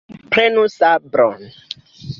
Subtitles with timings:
[0.31, 1.39] Prenu sabron!